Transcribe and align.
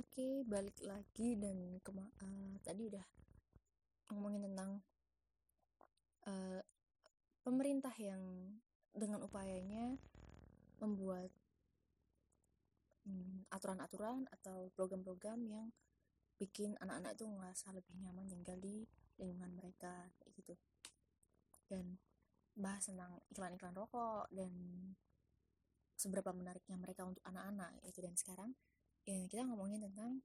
Oke, 0.00 0.48
balik 0.48 0.80
lagi 0.80 1.36
dan 1.36 1.76
kema- 1.84 2.08
uh, 2.24 2.56
tadi 2.64 2.88
udah 2.88 3.04
ngomongin 4.08 4.48
tentang 4.48 4.80
uh, 6.24 6.64
pemerintah 7.44 7.92
yang 8.00 8.24
dengan 8.96 9.20
upayanya 9.20 10.00
membuat 10.80 11.28
um, 13.04 13.44
aturan-aturan 13.52 14.24
atau 14.40 14.72
program-program 14.72 15.36
yang 15.44 15.68
bikin 16.40 16.80
anak-anak 16.80 17.20
itu 17.20 17.28
ngerasa 17.28 17.76
lebih 17.76 17.92
nyaman 18.00 18.24
tinggal 18.24 18.56
di 18.56 18.88
lingkungan 19.20 19.52
mereka 19.52 20.08
gitu. 20.32 20.56
Dan 21.68 22.00
bahas 22.56 22.88
tentang 22.88 23.20
iklan-iklan 23.28 23.76
rokok 23.76 24.32
dan 24.32 24.48
seberapa 25.92 26.32
menariknya 26.32 26.80
mereka 26.80 27.04
untuk 27.04 27.20
anak-anak 27.28 27.84
itu 27.84 28.00
dan 28.00 28.16
sekarang 28.16 28.56
ya 29.04 29.16
kita 29.28 29.46
ngomongin 29.48 29.84
tentang 29.84 30.20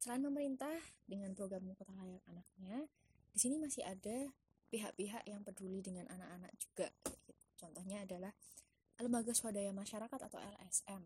selain 0.00 0.22
pemerintah 0.24 0.76
dengan 1.06 1.30
program 1.36 1.62
kota 1.76 1.94
layak 1.94 2.22
anaknya 2.26 2.88
di 3.32 3.38
sini 3.38 3.56
masih 3.60 3.86
ada 3.86 4.32
pihak-pihak 4.72 5.28
yang 5.28 5.44
peduli 5.44 5.84
dengan 5.84 6.08
anak-anak 6.10 6.52
juga 6.58 6.88
contohnya 7.60 8.02
adalah 8.02 8.32
lembaga 8.98 9.34
swadaya 9.34 9.70
masyarakat 9.70 10.20
atau 10.20 10.38
LSM 10.38 11.02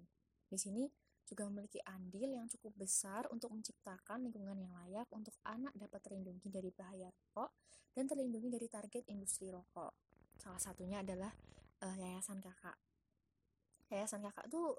di 0.47 0.59
sini 0.59 0.85
juga 1.27 1.43
memiliki 1.51 1.83
andil 1.83 2.39
yang 2.39 2.47
cukup 2.47 2.87
besar 2.87 3.27
untuk 3.35 3.51
menciptakan 3.51 4.23
lingkungan 4.31 4.55
yang 4.55 4.71
layak 4.71 5.11
untuk 5.11 5.35
anak 5.43 5.75
dapat 5.75 5.99
terlindungi 6.07 6.47
dari 6.47 6.71
bahaya 6.71 7.11
rokok 7.11 7.51
dan 7.99 8.07
terlindungi 8.07 8.47
dari 8.47 8.71
target 8.71 9.03
industri 9.11 9.51
rokok. 9.51 9.91
Salah 10.39 10.63
satunya 10.63 11.03
adalah 11.03 11.35
uh, 11.83 11.97
Yayasan 11.99 12.39
Kakak. 12.39 12.79
Yayasan 13.91 14.23
Kakak 14.23 14.47
tuh 14.47 14.79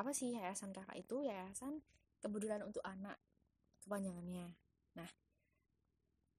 apa 0.00 0.16
sih 0.16 0.32
yayasan 0.32 0.72
kakak 0.72 0.96
itu? 0.96 1.20
Yayasan 1.20 1.84
kepedulian 2.24 2.64
untuk 2.64 2.80
anak 2.88 3.20
kepanjangannya. 3.84 4.48
Nah 4.96 5.10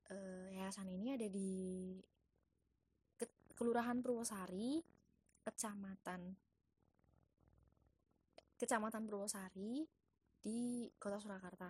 eh, 0.10 0.48
yayasan 0.58 0.90
ini 0.90 1.14
ada 1.14 1.30
di 1.30 1.52
ke 3.22 3.30
kelurahan 3.54 4.02
Purwosari 4.02 4.82
kecamatan 5.46 6.34
kecamatan 8.58 9.06
Purwosari 9.06 9.86
di 10.42 10.90
kota 10.98 11.22
Surakarta. 11.22 11.70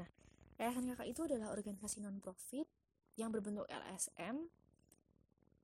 Nah 0.00 0.08
yayasan 0.56 0.88
kakak 0.96 1.12
itu 1.12 1.28
adalah 1.28 1.52
organisasi 1.52 2.00
non 2.00 2.24
profit 2.24 2.64
yang 3.20 3.28
berbentuk 3.28 3.68
LSM 3.68 4.48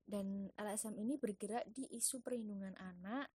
dan 0.04 0.52
LSM 0.60 1.00
ini 1.00 1.16
bergerak 1.16 1.64
di 1.72 1.88
isu 1.88 2.20
perlindungan 2.20 2.76
anak 2.76 3.32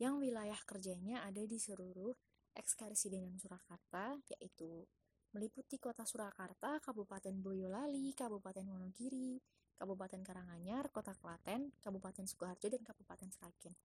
yang 0.00 0.16
wilayah 0.16 0.56
kerjanya 0.64 1.20
ada 1.28 1.44
di 1.44 1.60
seluruh 1.60 2.16
ekskarsi 2.56 3.12
dengan 3.12 3.36
Surakarta, 3.36 4.16
yaitu 4.32 4.88
meliputi 5.36 5.76
kota 5.76 6.08
Surakarta, 6.08 6.80
Kabupaten 6.80 7.36
Boyolali, 7.38 8.16
Kabupaten 8.16 8.64
Wonogiri, 8.64 9.38
Kabupaten 9.76 10.24
Karanganyar, 10.24 10.88
Kota 10.88 11.12
Klaten, 11.12 11.76
Kabupaten 11.84 12.24
Sukoharjo, 12.24 12.72
dan 12.72 12.82
Kabupaten 12.82 13.28
Sragen. 13.28 13.76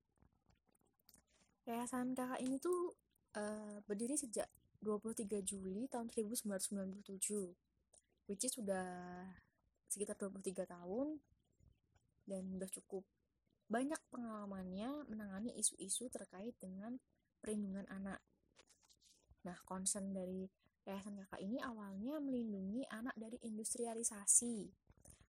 Yayasan 1.67 2.16
kakak 2.16 2.39
ini 2.39 2.63
tuh 2.63 2.95
uh, 3.36 3.83
berdiri 3.83 4.16
sejak 4.16 4.47
23 4.80 5.27
Juli 5.43 5.91
tahun 5.91 6.08
1997, 6.08 7.11
which 8.31 8.43
is 8.47 8.53
sudah 8.55 8.88
sekitar 9.91 10.16
23 10.16 10.63
tahun 10.63 11.19
dan 12.25 12.43
udah 12.58 12.69
cukup 12.69 13.05
banyak 13.66 13.97
pengalamannya 14.13 15.09
menangani 15.09 15.52
isu-isu 15.58 16.09
terkait 16.13 16.53
dengan 16.61 17.02
perlindungan 17.41 17.85
anak. 17.89 18.21
Nah, 19.45 19.58
concern 19.66 20.13
dari 20.13 20.45
Yayasan 20.85 21.17
Kakak 21.25 21.41
ini 21.41 21.58
awalnya 21.58 22.21
melindungi 22.21 22.86
anak 22.93 23.17
dari 23.17 23.41
industrialisasi. 23.41 24.69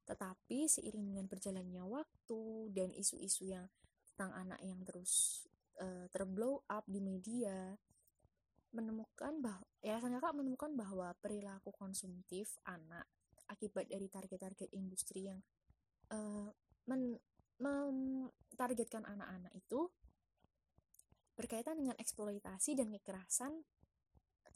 Tetapi 0.05 0.69
seiring 0.69 1.17
dengan 1.17 1.27
berjalannya 1.27 1.83
waktu 1.89 2.43
dan 2.77 2.93
isu-isu 2.93 3.49
yang 3.49 3.67
tentang 4.13 4.37
anak 4.37 4.61
yang 4.61 4.81
terus 4.85 5.45
uh, 5.81 6.09
terblow 6.13 6.61
up 6.69 6.85
di 6.85 7.01
media, 7.01 7.73
menemukan 8.77 9.41
bahwa 9.41 9.65
Yayasan 9.81 10.13
Kakak 10.21 10.37
menemukan 10.37 10.73
bahwa 10.77 11.17
perilaku 11.25 11.73
konsumtif 11.73 12.61
anak 12.69 13.09
akibat 13.49 13.89
dari 13.89 14.13
target-target 14.13 14.69
industri 14.77 15.33
yang 15.33 15.41
uh, 16.13 16.53
men 16.85 17.17
mentargetkan 17.57 19.05
anak-anak 19.09 19.53
itu 19.57 19.89
berkaitan 21.37 21.77
dengan 21.77 21.97
eksploitasi 22.01 22.77
dan 22.81 22.89
kekerasan 22.97 23.65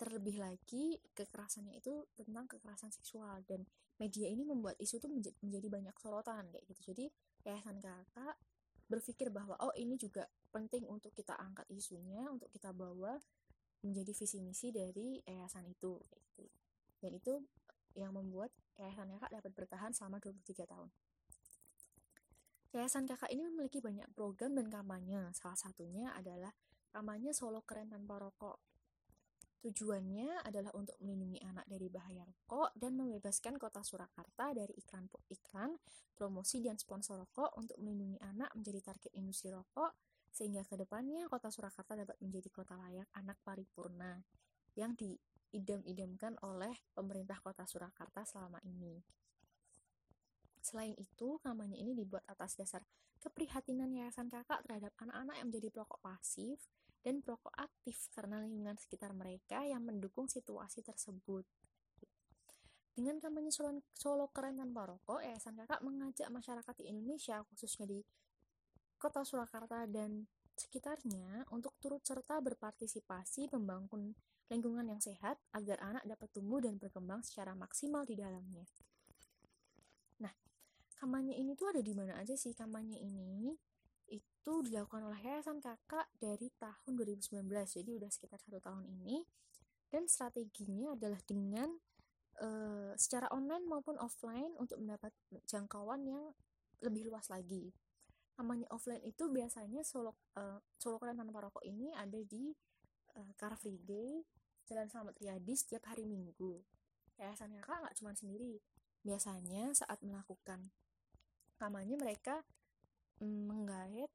terlebih 0.01 0.41
lagi 0.41 0.97
kekerasannya 1.13 1.77
itu 1.77 2.09
tentang 2.17 2.49
kekerasan 2.49 2.89
seksual. 2.89 3.45
Dan 3.45 3.69
media 4.01 4.33
ini 4.33 4.49
membuat 4.49 4.81
isu 4.81 4.97
itu 4.97 5.09
menjadi 5.45 5.69
banyak 5.69 5.93
sorotan 6.01 6.49
kayak 6.49 6.65
gitu. 6.73 6.97
Jadi 6.97 7.05
yayasan 7.45 7.85
kakak 7.85 8.41
berpikir 8.89 9.29
bahwa 9.29 9.61
oh 9.61 9.77
ini 9.77 10.01
juga 10.01 10.25
penting 10.51 10.89
untuk 10.89 11.13
kita 11.13 11.37
angkat 11.37 11.69
isunya 11.71 12.27
untuk 12.27 12.49
kita 12.51 12.73
bawa 12.73 13.21
menjadi 13.85 14.13
visi 14.17 14.41
misi 14.41 14.73
dari 14.73 15.21
yayasan 15.29 15.69
itu 15.69 16.01
kayak 16.09 16.25
gitu. 16.33 16.45
Dan 17.01 17.13
itu 17.21 17.35
yang 17.93 18.17
membuat 18.17 18.57
yayasan 18.81 19.13
kakak 19.21 19.31
dapat 19.37 19.53
bertahan 19.53 19.93
selama 19.93 20.17
23 20.17 20.65
tahun 20.65 20.89
Yayasan 22.71 23.03
Kakak 23.03 23.35
ini 23.35 23.51
memiliki 23.51 23.83
banyak 23.83 24.07
program 24.15 24.55
dan 24.55 24.71
kampanye. 24.71 25.27
Salah 25.35 25.59
satunya 25.59 26.15
adalah 26.15 26.55
kampanye 26.95 27.35
Solo 27.35 27.67
Keren 27.67 27.91
Tanpa 27.91 28.23
Rokok. 28.23 28.63
Tujuannya 29.61 30.41
adalah 30.47 30.73
untuk 30.79 30.97
melindungi 31.05 31.37
anak 31.45 31.69
dari 31.69 31.93
bahaya 31.93 32.25
rokok 32.25 32.73
dan 32.73 32.97
membebaskan 32.97 33.61
kota 33.61 33.85
Surakarta 33.85 34.57
dari 34.57 34.73
iklan-iklan, 34.73 35.77
promosi, 36.17 36.65
dan 36.65 36.81
sponsor 36.81 37.21
rokok 37.21 37.53
untuk 37.61 37.77
melindungi 37.77 38.17
anak 38.25 38.49
menjadi 38.57 38.81
target 38.81 39.13
industri 39.21 39.53
rokok, 39.53 39.93
sehingga 40.33 40.65
ke 40.65 40.81
depannya 40.81 41.29
kota 41.29 41.53
Surakarta 41.53 41.93
dapat 41.93 42.17
menjadi 42.25 42.49
kota 42.49 42.73
layak 42.81 43.11
anak 43.13 43.37
paripurna 43.45 44.25
yang 44.81 44.97
diidam-idamkan 44.97 46.41
oleh 46.41 46.73
pemerintah 46.97 47.37
kota 47.45 47.69
Surakarta 47.69 48.25
selama 48.25 48.65
ini. 48.65 48.97
Selain 50.61 50.93
itu, 51.01 51.41
kampanye 51.41 51.81
ini 51.81 51.97
dibuat 51.97 52.23
atas 52.29 52.55
dasar 52.55 52.85
keprihatinan 53.21 53.93
Yayasan 53.93 54.29
Kakak 54.33 54.65
terhadap 54.65 54.93
anak-anak 55.01 55.37
yang 55.41 55.49
menjadi 55.53 55.69
perokok 55.73 56.01
pasif 56.01 56.57
dan 57.01 57.25
perokok 57.25 57.53
aktif 57.57 58.09
karena 58.13 58.41
lingkungan 58.45 58.77
sekitar 58.77 59.13
mereka 59.17 59.65
yang 59.65 59.85
mendukung 59.85 60.29
situasi 60.29 60.85
tersebut. 60.85 61.45
Dengan 62.93 63.17
kampanye 63.17 63.49
Solo, 63.49 63.81
Solo 63.97 64.29
Keren 64.29 64.61
Tanpa 64.61 64.85
Rokok, 64.85 65.25
Yayasan 65.25 65.57
Kakak 65.57 65.81
mengajak 65.81 66.29
masyarakat 66.29 66.75
di 66.77 66.85
Indonesia, 66.93 67.41
khususnya 67.49 67.89
di 67.89 68.05
kota 69.01 69.25
Surakarta 69.25 69.89
dan 69.89 70.29
sekitarnya, 70.53 71.49
untuk 71.57 71.73
turut 71.81 72.05
serta 72.05 72.45
berpartisipasi 72.45 73.49
membangun 73.57 74.13
lingkungan 74.53 74.85
yang 74.85 75.01
sehat 75.01 75.41
agar 75.57 75.81
anak 75.81 76.05
dapat 76.05 76.29
tumbuh 76.37 76.61
dan 76.61 76.77
berkembang 76.77 77.25
secara 77.25 77.57
maksimal 77.57 78.05
di 78.05 78.19
dalamnya 78.19 78.69
kampanye 81.01 81.33
ini 81.41 81.57
tuh 81.57 81.73
ada 81.73 81.81
di 81.81 81.97
mana 81.97 82.21
aja 82.21 82.37
sih? 82.37 82.53
Kampanye 82.53 83.01
ini 83.01 83.57
itu 84.13 84.55
dilakukan 84.61 85.09
oleh 85.09 85.17
Yayasan 85.25 85.65
Kakak 85.65 86.13
dari 86.21 86.53
tahun 86.61 86.93
2019 86.93 87.49
jadi 87.49 87.91
udah 87.97 88.11
sekitar 88.13 88.37
satu 88.37 88.61
tahun 88.61 88.85
ini. 88.85 89.25
Dan 89.89 90.07
strateginya 90.07 90.95
adalah 90.95 91.19
dengan 91.25 91.73
uh, 92.39 92.93
secara 92.95 93.33
online 93.33 93.65
maupun 93.67 93.97
offline 93.99 94.55
untuk 94.61 94.79
mendapat 94.79 95.11
jangkauan 95.49 96.05
yang 96.05 96.31
lebih 96.85 97.09
luas 97.09 97.33
lagi. 97.33 97.73
Kampanye 98.37 98.69
offline 98.71 99.03
itu 99.03 99.27
biasanya 99.33 99.83
Solo 99.83 100.15
uh, 100.37 100.61
Solo 100.77 101.01
Keren 101.01 101.19
Tanpa 101.19 101.43
Rokok 101.43 101.65
ini 101.65 101.91
ada 101.97 102.21
di 102.23 102.53
uh, 103.19 103.33
Car 103.35 103.59
Free 103.59 103.81
Day 103.83 104.23
Jalan 104.69 104.87
Selamat 104.87 105.19
Riyadi 105.19 105.55
setiap 105.59 105.91
hari 105.91 106.07
Minggu. 106.07 106.61
Yayasan 107.19 107.57
Kakak 107.59 107.89
nggak 107.89 107.97
cuma 107.99 108.13
sendiri. 108.15 108.63
Biasanya 109.03 109.73
saat 109.75 109.99
melakukan 110.05 110.71
kampanye 111.61 112.01
mereka 112.01 112.41
mm, 113.21 113.43
menggait 113.45 114.09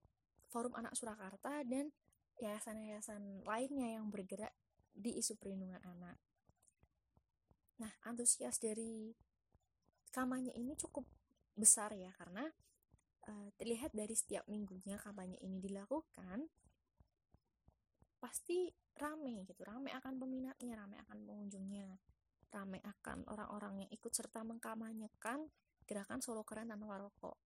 Forum 0.49 0.73
Anak 0.73 0.97
Surakarta 0.97 1.61
dan 1.61 1.93
yayasan-yayasan 2.41 3.45
lainnya 3.45 4.01
yang 4.01 4.09
bergerak 4.09 4.51
di 4.95 5.13
isu 5.21 5.37
perlindungan 5.37 5.83
anak. 5.85 6.17
Nah, 7.77 7.91
antusias 8.07 8.57
dari 8.57 9.13
kampanye 10.09 10.55
ini 10.55 10.73
cukup 10.79 11.03
besar 11.55 11.91
ya 11.93 12.11
karena 12.15 12.47
uh, 13.27 13.49
terlihat 13.59 13.91
dari 13.91 14.15
setiap 14.15 14.47
minggunya 14.47 14.95
kampanye 14.99 15.35
ini 15.43 15.59
dilakukan 15.59 16.47
pasti 18.19 18.71
rame 18.95 19.43
gitu, 19.43 19.61
rame 19.67 19.91
akan 19.91 20.15
peminatnya, 20.17 20.73
rame 20.79 20.97
akan 21.03 21.19
pengunjungnya, 21.27 21.99
rame 22.55 22.79
akan 22.79 23.27
orang-orang 23.27 23.85
yang 23.85 23.91
ikut 23.91 24.11
serta 24.15 24.41
mengkampanyekan 24.47 25.51
gerakan 25.85 26.19
Solo 26.21 26.41
Keren 26.41 26.69
tanpa 26.69 26.97
rokok. 26.97 27.37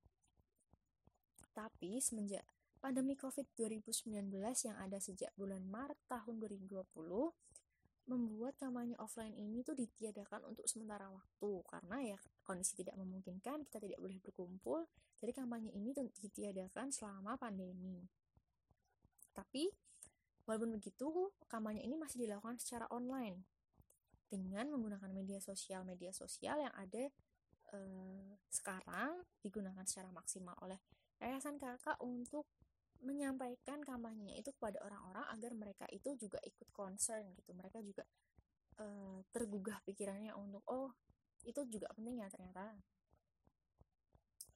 Tapi 1.56 2.00
semenjak 2.00 2.44
pandemi 2.80 3.20
COVID 3.20 3.56
2019 3.60 4.32
yang 4.40 4.78
ada 4.80 4.98
sejak 5.00 5.36
bulan 5.36 5.64
Maret 5.68 6.00
tahun 6.08 6.40
2020, 6.40 6.88
membuat 8.10 8.58
kampanye 8.58 8.98
offline 8.98 9.38
ini 9.38 9.62
tuh 9.62 9.78
ditiadakan 9.78 10.42
untuk 10.50 10.66
sementara 10.66 11.06
waktu 11.14 11.62
karena 11.70 11.98
ya 12.02 12.20
kondisi 12.42 12.82
tidak 12.82 12.98
memungkinkan 12.98 13.70
kita 13.70 13.78
tidak 13.78 14.02
boleh 14.02 14.18
berkumpul 14.18 14.90
jadi 15.22 15.32
kampanye 15.38 15.70
ini 15.78 15.94
ditiadakan 15.94 16.90
selama 16.90 17.38
pandemi 17.38 18.02
tapi 19.38 19.70
walaupun 20.50 20.74
begitu 20.74 21.30
kampanye 21.46 21.86
ini 21.86 21.94
masih 22.02 22.26
dilakukan 22.26 22.58
secara 22.58 22.90
online 22.90 23.46
dengan 24.26 24.74
menggunakan 24.74 25.14
media 25.14 25.38
sosial 25.38 25.86
media 25.86 26.10
sosial 26.10 26.58
yang 26.58 26.74
ada 26.74 27.14
eh, 27.74 28.30
sekarang 28.50 29.24
digunakan 29.42 29.86
secara 29.86 30.10
maksimal 30.10 30.58
oleh 30.62 30.82
yayasan 31.20 31.60
kakak 31.60 32.00
untuk 32.02 32.48
menyampaikan 33.00 33.80
kampanyenya 33.80 34.36
itu 34.40 34.52
kepada 34.56 34.84
orang-orang 34.84 35.24
agar 35.32 35.52
mereka 35.56 35.86
itu 35.92 36.16
juga 36.20 36.40
ikut 36.44 36.68
concern 36.76 37.32
gitu. 37.32 37.56
Mereka 37.56 37.80
juga 37.80 38.04
uh, 38.84 39.24
tergugah 39.32 39.80
pikirannya 39.88 40.36
untuk 40.36 40.64
oh 40.68 40.92
itu 41.48 41.64
juga 41.72 41.88
penting 41.96 42.20
ya 42.20 42.28
ternyata. 42.28 42.76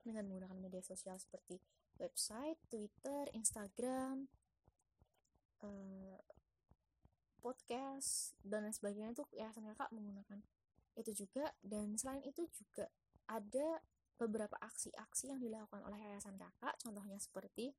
Dengan 0.03 0.27
menggunakan 0.27 0.59
media 0.59 0.83
sosial 0.83 1.15
seperti 1.15 1.55
website, 1.95 2.59
Twitter, 2.67 3.31
Instagram, 3.31 4.27
uh, 5.63 6.19
podcast 7.39 8.35
dan 8.43 8.67
lain 8.67 8.75
sebagainya 8.75 9.15
itu 9.15 9.23
yayasan 9.31 9.63
kakak 9.71 9.91
menggunakan 9.95 10.43
itu 10.99 11.11
juga. 11.23 11.55
Dan 11.63 11.95
selain 11.95 12.23
itu 12.27 12.43
juga 12.51 12.91
ada 13.27 13.81
beberapa 14.19 14.55
aksi-aksi 14.61 15.33
yang 15.33 15.41
dilakukan 15.41 15.83
oleh 15.83 15.99
yayasan 15.99 16.37
kakak 16.37 16.77
contohnya 16.79 17.17
seperti 17.19 17.73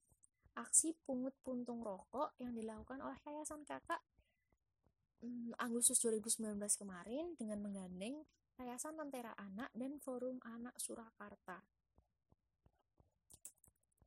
aksi 0.55 0.95
pungut 1.03 1.35
puntung 1.43 1.83
rokok 1.83 2.39
yang 2.39 2.55
dilakukan 2.55 3.03
oleh 3.03 3.19
Yayasan 3.27 3.67
Kakak 3.67 3.99
hmm, 5.23 5.59
Agustus 5.59 5.99
2019 6.03 6.55
kemarin 6.79 7.35
dengan 7.35 7.59
menggandeng 7.59 8.23
Yayasan 8.55 8.95
Lentera 8.95 9.35
Anak 9.35 9.75
dan 9.75 9.99
Forum 9.99 10.39
Anak 10.47 10.79
Surakarta. 10.79 11.67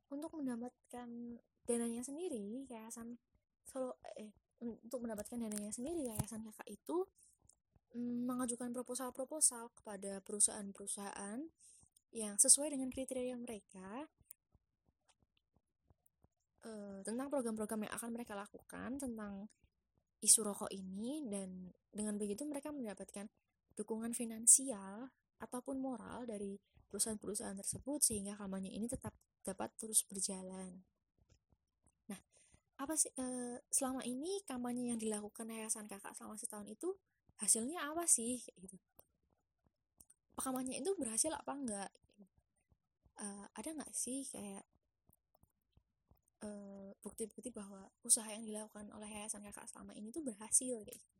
Untuk 0.08 0.32
mendapatkan 0.40 1.36
dananya 1.68 2.00
sendiri, 2.00 2.64
Yayasan 2.64 3.20
Solo 3.68 4.00
eh 4.16 4.32
untuk 4.64 5.04
mendapatkan 5.04 5.36
dananya 5.36 5.68
sendiri, 5.68 6.08
Yayasan 6.08 6.48
Kakak 6.48 6.64
itu 6.64 7.04
mengajukan 7.96 8.72
proposal-proposal 8.76 9.72
kepada 9.72 10.20
perusahaan-perusahaan 10.20 11.40
yang 12.12 12.36
sesuai 12.36 12.72
dengan 12.72 12.88
kriteria 12.92 13.36
mereka 13.36 14.08
uh, 16.64 17.00
tentang 17.04 17.28
program-program 17.32 17.88
yang 17.88 17.94
akan 17.96 18.10
mereka 18.12 18.32
lakukan 18.36 19.00
tentang 19.00 19.48
isu 20.18 20.40
rokok 20.42 20.70
ini 20.74 21.22
dan 21.30 21.70
dengan 21.94 22.18
begitu 22.18 22.42
mereka 22.42 22.74
mendapatkan 22.74 23.30
dukungan 23.78 24.10
finansial 24.12 25.14
ataupun 25.38 25.78
moral 25.78 26.26
dari 26.26 26.58
perusahaan-perusahaan 26.90 27.54
tersebut 27.54 28.02
sehingga 28.02 28.34
kampanye 28.34 28.74
ini 28.74 28.90
tetap 28.90 29.14
dapat 29.46 29.70
terus 29.78 30.02
berjalan. 30.02 30.82
Nah, 32.10 32.20
apa 32.82 32.94
sih 32.98 33.12
uh, 33.14 33.56
selama 33.70 34.02
ini 34.02 34.42
kampanye 34.42 34.90
yang 34.90 34.98
dilakukan 34.98 35.46
Yayasan 35.46 35.86
Kakak 35.86 36.18
selama 36.18 36.34
setahun 36.34 36.66
itu 36.66 36.90
hasilnya 37.38 37.90
apa 37.90 38.04
sih 38.04 38.42
gitu. 38.58 38.76
Kampanye 40.38 40.78
itu 40.78 40.94
berhasil 40.94 41.34
apa 41.34 41.52
enggak? 41.54 41.90
Uh, 43.18 43.46
ada 43.58 43.74
nggak 43.74 43.90
sih 43.90 44.22
kayak 44.30 44.62
Eh, 46.38 46.90
bukti-bukti 47.02 47.50
uh, 47.50 47.54
bahwa 47.58 47.82
usaha 48.06 48.30
yang 48.30 48.46
dilakukan 48.46 48.86
oleh 48.94 49.10
yayasan 49.10 49.42
kakak 49.42 49.66
selama 49.66 49.90
ini 49.98 50.14
tuh 50.14 50.22
berhasil 50.22 50.86
kayak 50.86 51.02
gitu. 51.02 51.18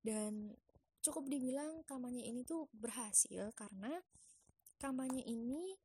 Dan 0.00 0.56
cukup 1.04 1.28
dibilang 1.28 1.84
kampanye 1.84 2.24
ini 2.24 2.40
tuh 2.40 2.72
berhasil 2.72 3.52
karena 3.52 4.00
kampanye 4.80 5.20
ini 5.28 5.76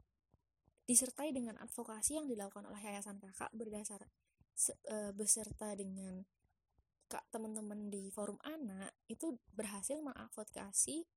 disertai 0.88 1.36
dengan 1.36 1.60
advokasi 1.60 2.16
yang 2.16 2.32
dilakukan 2.32 2.64
oleh 2.64 2.80
yayasan 2.80 3.20
kakak 3.20 3.52
berdasar 3.52 4.08
uh, 4.88 5.12
beserta 5.12 5.76
dengan 5.76 6.24
kak 7.10 7.26
teman-teman 7.34 7.90
di 7.90 8.14
forum 8.14 8.38
anak 8.46 8.94
itu 9.10 9.36
berhasil 9.58 9.98
mengadvokasi 9.98 11.10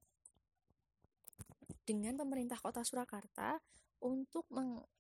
dengan 1.85 2.17
pemerintah 2.17 2.57
kota 2.57 2.81
Surakarta 2.81 3.61
untuk 4.03 4.49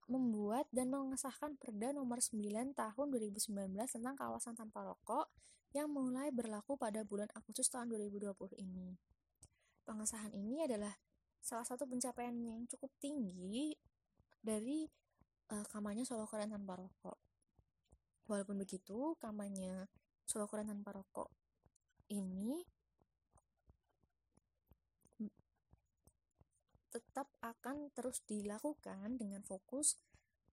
membuat 0.06 0.70
dan 0.70 0.92
mengesahkan 0.92 1.58
Perda 1.58 1.90
nomor 1.90 2.22
9 2.22 2.38
tahun 2.76 3.06
2019 3.08 3.74
tentang 3.88 4.14
kawasan 4.14 4.54
tanpa 4.54 4.86
rokok 4.86 5.26
yang 5.72 5.88
mulai 5.88 6.28
berlaku 6.28 6.76
pada 6.76 7.02
bulan 7.02 7.26
Agustus 7.32 7.66
tahun 7.72 7.90
2020 7.90 8.36
ini. 8.60 8.94
Pengesahan 9.82 10.30
ini 10.36 10.62
adalah 10.62 10.94
salah 11.42 11.66
satu 11.66 11.88
pencapaian 11.88 12.36
yang 12.38 12.68
cukup 12.70 12.92
tinggi 13.02 13.74
dari 14.38 14.86
uh, 15.50 15.64
kampanye 15.66 16.06
solo 16.06 16.28
keren 16.30 16.52
tanpa 16.54 16.78
rokok. 16.78 17.18
Walaupun 18.30 18.62
begitu, 18.62 19.18
kampanye 19.18 19.90
solo 20.32 20.48
keren 20.48 20.72
tanpa 20.72 20.96
rokok 20.96 21.28
ini 22.08 22.64
tetap 26.92 27.28
akan 27.40 27.92
terus 27.92 28.24
dilakukan 28.24 29.16
dengan 29.20 29.44
fokus 29.44 30.00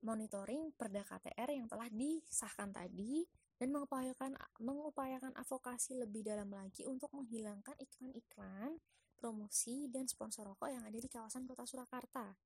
monitoring 0.03 0.71
perda 0.75 1.03
KTR 1.03 1.51
yang 1.51 1.67
telah 1.67 1.91
disahkan 1.91 2.71
tadi 2.71 3.27
dan 3.59 3.75
mengupayakan 3.75 4.39
mengupayakan 4.63 5.35
advokasi 5.35 5.99
lebih 5.99 6.23
dalam 6.23 6.47
lagi 6.47 6.87
untuk 6.87 7.11
menghilangkan 7.11 7.75
iklan-iklan, 7.75 8.79
promosi 9.19 9.91
dan 9.91 10.07
sponsor 10.07 10.47
rokok 10.47 10.71
yang 10.71 10.87
ada 10.87 10.95
di 10.95 11.11
kawasan 11.11 11.43
Kota 11.43 11.67
Surakarta 11.67 12.39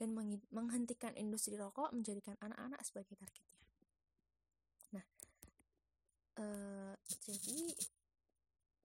dan 0.00 0.16
menghentikan 0.48 1.12
industri 1.20 1.60
rokok 1.60 1.92
menjadikan 1.92 2.40
anak-anak 2.40 2.80
sebagai 2.88 3.20
targetnya. 3.20 3.60
Nah, 4.96 5.04
uh, 6.40 6.65
jadi 7.26 7.74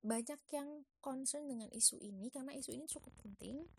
banyak 0.01 0.41
yang 0.49 0.81
concern 0.97 1.45
dengan 1.45 1.69
isu 1.69 2.01
ini 2.01 2.33
karena 2.33 2.57
isu 2.57 2.73
ini 2.73 2.89
cukup 2.89 3.13
penting 3.21 3.69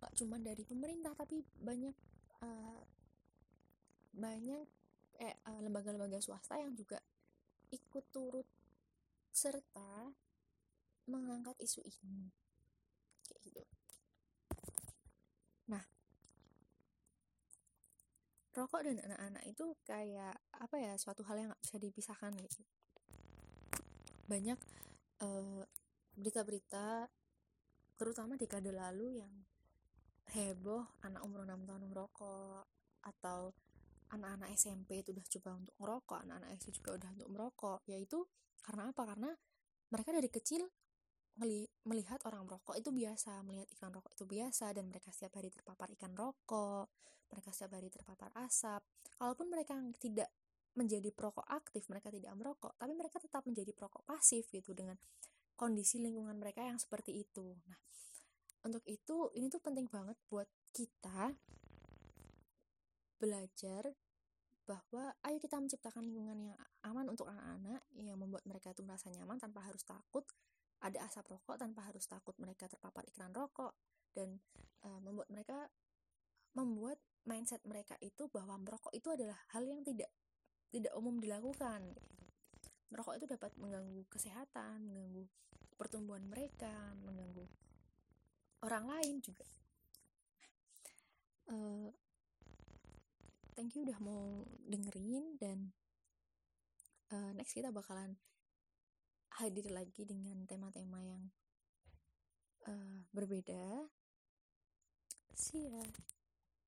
gak 0.00 0.16
cuma 0.16 0.40
dari 0.40 0.64
pemerintah 0.64 1.12
tapi 1.12 1.44
banyak 1.60 1.92
uh, 2.40 2.80
banyak 4.16 4.64
eh 5.18 5.34
uh, 5.44 5.60
lembaga-lembaga 5.60 6.24
swasta 6.24 6.56
yang 6.56 6.72
juga 6.72 7.02
ikut 7.68 8.04
turut 8.08 8.48
serta 9.28 10.08
mengangkat 11.04 11.58
isu 11.60 11.84
ini. 11.84 12.32
Kayak 13.28 13.40
gitu. 13.44 13.62
Nah 15.68 15.84
rokok 18.56 18.82
dan 18.82 18.98
anak-anak 19.04 19.44
itu 19.46 19.76
kayak 19.86 20.34
apa 20.50 20.76
ya 20.80 20.98
suatu 20.98 21.22
hal 21.28 21.38
yang 21.38 21.54
gak 21.54 21.62
bisa 21.62 21.76
dipisahkan 21.78 22.34
gitu 22.42 22.62
banyak 24.28 24.58
berita 25.18 25.66
berita-berita 26.18 27.10
terutama 27.98 28.38
dekade 28.38 28.70
lalu 28.70 29.22
yang 29.22 29.32
heboh 30.34 30.84
anak 31.02 31.24
umur 31.24 31.42
6 31.42 31.66
tahun 31.66 31.82
merokok 31.88 32.64
atau 33.02 33.50
anak-anak 34.12 34.56
SMP 34.56 35.04
itu 35.04 35.12
udah 35.12 35.26
coba 35.36 35.50
untuk 35.60 35.74
merokok, 35.76 36.18
anak-anak 36.24 36.50
SD 36.56 36.80
juga 36.80 36.90
udah 36.96 37.08
untuk 37.12 37.28
merokok, 37.28 37.78
yaitu 37.88 38.24
karena 38.64 38.88
apa? 38.88 39.02
Karena 39.04 39.30
mereka 39.92 40.10
dari 40.16 40.28
kecil 40.32 40.62
melihat 41.86 42.18
orang 42.26 42.42
merokok 42.48 42.74
itu 42.74 42.90
biasa, 42.90 43.46
melihat 43.46 43.68
ikan 43.78 43.92
rokok 43.94 44.12
itu 44.16 44.24
biasa, 44.26 44.74
dan 44.74 44.90
mereka 44.90 45.12
setiap 45.14 45.38
hari 45.38 45.52
terpapar 45.52 45.92
ikan 45.94 46.12
rokok, 46.16 46.90
mereka 47.30 47.48
setiap 47.52 47.78
hari 47.78 47.88
terpapar 47.92 48.32
asap. 48.42 48.82
Kalaupun 49.14 49.46
mereka 49.52 49.76
tidak 50.00 50.28
menjadi 50.78 51.10
perokok 51.10 51.42
aktif, 51.50 51.90
mereka 51.90 52.14
tidak 52.14 52.30
merokok, 52.38 52.78
tapi 52.78 52.94
mereka 52.94 53.18
tetap 53.18 53.42
menjadi 53.42 53.74
perokok 53.74 54.06
pasif 54.06 54.46
gitu 54.54 54.70
dengan 54.70 54.94
kondisi 55.58 55.98
lingkungan 55.98 56.38
mereka 56.38 56.62
yang 56.62 56.78
seperti 56.78 57.18
itu. 57.18 57.58
Nah, 57.66 57.78
untuk 58.62 58.86
itu 58.86 59.34
ini 59.34 59.50
tuh 59.50 59.58
penting 59.58 59.90
banget 59.90 60.14
buat 60.30 60.46
kita 60.70 61.34
belajar 63.18 63.90
bahwa 64.68 65.16
ayo 65.24 65.40
kita 65.40 65.56
menciptakan 65.58 66.04
lingkungan 66.04 66.52
yang 66.52 66.60
aman 66.84 67.08
untuk 67.08 67.26
anak-anak 67.26 67.82
yang 67.96 68.20
membuat 68.20 68.44
mereka 68.44 68.70
itu 68.70 68.84
merasa 68.84 69.08
nyaman 69.08 69.40
tanpa 69.40 69.64
harus 69.64 69.80
takut 69.82 70.22
ada 70.84 71.02
asap 71.08 71.34
rokok 71.34 71.56
tanpa 71.58 71.88
harus 71.88 72.04
takut 72.06 72.36
mereka 72.38 72.68
terpapar 72.70 73.02
iklan 73.08 73.32
rokok 73.32 73.74
dan 74.12 74.38
uh, 74.84 75.00
membuat 75.02 75.32
mereka 75.32 75.58
membuat 76.52 77.00
mindset 77.24 77.64
mereka 77.64 77.96
itu 78.04 78.28
bahwa 78.28 78.60
merokok 78.60 78.92
itu 78.92 79.08
adalah 79.08 79.40
hal 79.56 79.64
yang 79.64 79.80
tidak 79.82 80.12
tidak 80.68 80.92
umum 80.96 81.16
dilakukan. 81.20 81.96
Merokok 82.88 83.20
itu 83.20 83.26
dapat 83.28 83.52
mengganggu 83.60 84.04
kesehatan 84.08 84.88
mengganggu 84.88 85.24
pertumbuhan 85.78 86.24
mereka 86.26 86.72
mengganggu 87.04 87.46
orang 88.64 88.84
lain 88.90 89.16
juga. 89.22 89.46
Uh, 91.48 91.88
thank 93.56 93.72
you 93.72 93.86
udah 93.86 93.96
mau 94.04 94.44
dengerin 94.68 95.38
dan 95.40 95.72
uh, 97.14 97.32
next 97.32 97.56
kita 97.56 97.72
bakalan 97.72 98.18
hadir 99.38 99.70
lagi 99.70 100.02
dengan 100.04 100.44
tema-tema 100.44 101.00
yang 101.00 101.22
uh, 102.66 102.98
berbeda. 103.14 103.86
See 105.38 105.70
ya 105.70 106.17